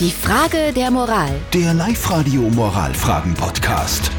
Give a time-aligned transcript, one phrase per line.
[0.00, 1.30] Die Frage der Moral.
[1.52, 4.10] Der Live-Radio Moralfragen-Podcast.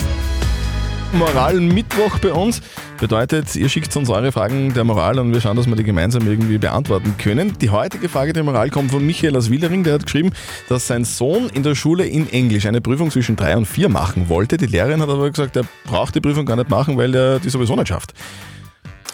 [1.11, 2.61] Moral-Mittwoch bei uns.
[2.97, 6.25] Bedeutet, ihr schickt uns eure Fragen der Moral und wir schauen, dass wir die gemeinsam
[6.27, 7.57] irgendwie beantworten können.
[7.59, 10.31] Die heutige Frage der Moral kommt von Michael aus Willering, der hat geschrieben,
[10.69, 14.29] dass sein Sohn in der Schule in Englisch eine Prüfung zwischen drei und vier machen
[14.29, 14.55] wollte.
[14.55, 17.49] Die Lehrerin hat aber gesagt, er braucht die Prüfung gar nicht machen, weil er die
[17.49, 18.13] sowieso nicht schafft.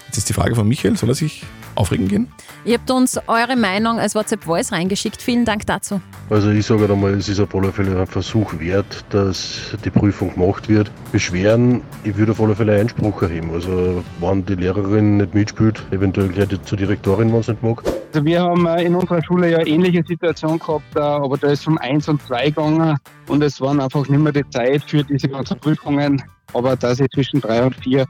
[0.05, 1.43] Jetzt ist die Frage von Michael, soll er sich
[1.73, 2.32] aufregen gehen?
[2.64, 5.20] Ihr habt uns eure Meinung als WhatsApp-Voice reingeschickt.
[5.20, 6.00] Vielen Dank dazu.
[6.30, 9.90] Also ich sage halt einmal, es ist auf alle Fälle ein Versuch wert, dass die
[9.90, 10.91] Prüfung gemacht wird.
[11.12, 13.52] Beschweren, ich würde auf alle Fälle Einspruch erheben.
[13.52, 17.84] Also wenn die Lehrerin nicht mitspielt, eventuell gleich zur Direktorin, wenn es nicht mag.
[18.13, 21.66] Also wir haben äh, in unserer Schule ja ähnliche Situation gehabt, äh, aber da ist
[21.68, 25.30] um 1 und 2 gegangen und es waren einfach nicht mehr die Zeit für diese
[25.30, 26.21] ganzen Prüfungen.
[26.54, 28.05] Aber da sie zwischen 3 und 4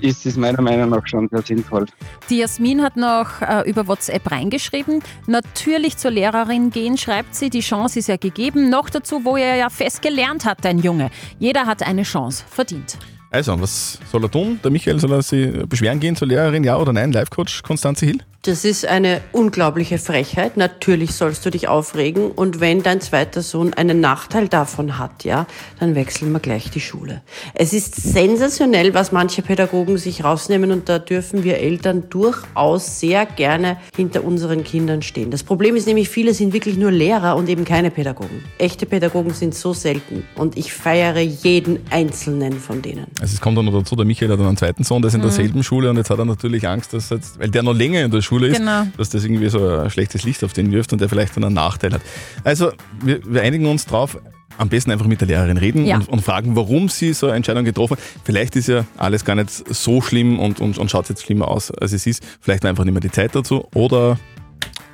[0.00, 1.86] ist, ist meiner Meinung nach schon sehr sinnvoll.
[2.28, 5.02] Die Jasmin hat noch äh, über WhatsApp reingeschrieben.
[5.26, 7.50] Natürlich zur Lehrerin gehen, schreibt sie.
[7.50, 8.70] Die Chance ist ja gegeben.
[8.70, 11.10] Noch dazu, wo er ja fest gelernt hat, dein Junge.
[11.38, 12.98] Jeder hat eine Chance verdient.
[13.30, 14.60] Also, was soll er tun?
[14.62, 17.12] Der Michael, soll er sich beschweren gehen zur Lehrerin, ja oder nein?
[17.12, 18.18] Live-Coach Konstanze Hill?
[18.46, 20.56] Das ist eine unglaubliche Frechheit.
[20.56, 25.48] Natürlich sollst du dich aufregen und wenn dein zweiter Sohn einen Nachteil davon hat, ja,
[25.80, 27.22] dann wechseln wir gleich die Schule.
[27.54, 33.26] Es ist sensationell, was manche Pädagogen sich rausnehmen und da dürfen wir Eltern durchaus sehr
[33.26, 35.32] gerne hinter unseren Kindern stehen.
[35.32, 38.44] Das Problem ist nämlich, viele sind wirklich nur Lehrer und eben keine Pädagogen.
[38.58, 43.06] Echte Pädagogen sind so selten und ich feiere jeden einzelnen von denen.
[43.26, 45.14] Also es kommt dann noch dazu, der Michael hat dann einen zweiten Sohn, der ist
[45.14, 48.04] in derselben Schule und jetzt hat er natürlich Angst, dass jetzt, weil der noch länger
[48.04, 48.86] in der Schule ist, Genau.
[48.96, 51.56] dass das irgendwie so ein schlechtes Licht auf den wirft und der vielleicht dann einen
[51.56, 52.02] Nachteil hat.
[52.44, 52.70] Also
[53.02, 54.16] wir, wir einigen uns drauf,
[54.58, 55.96] am besten einfach mit der Lehrerin reden Ja.
[55.96, 58.02] und, und fragen, warum sie so eine Entscheidung getroffen hat.
[58.22, 61.72] Vielleicht ist ja alles gar nicht so schlimm und, und, und schaut jetzt schlimmer aus,
[61.72, 62.22] als es ist.
[62.40, 64.20] Vielleicht war einfach nicht mehr die Zeit dazu oder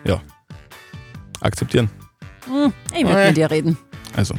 [0.06, 0.22] ja,
[1.42, 1.90] akzeptieren.
[2.98, 3.76] Ich würde mit dir reden.
[4.16, 4.34] Also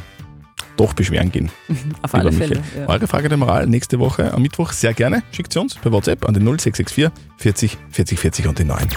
[0.76, 1.50] doch beschweren gehen.
[2.02, 2.62] Auf alle Fälle.
[2.78, 2.88] Ja.
[2.88, 5.22] Eure Frage der Moral nächste Woche am Mittwoch sehr gerne.
[5.32, 8.88] Schickt sie uns per WhatsApp an den 0664 40 40 40 und den 9.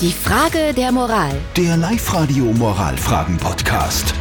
[0.00, 1.32] Die Frage der Moral.
[1.56, 4.14] Der Live-Radio Moralfragen-Podcast.